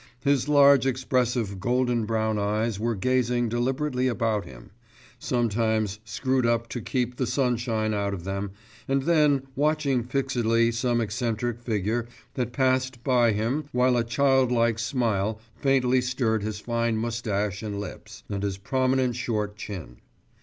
[0.23, 4.71] His large expressive golden brown eyes were gazing deliberately about him,
[5.19, 8.49] sometimes screwed up to keep the sunshine out of them,
[8.87, 15.39] and then watching fixedly some eccentric figure that passed by him while a childlike smile
[15.55, 19.97] faintly stirred his fine moustache and lips, and his prominent short chin.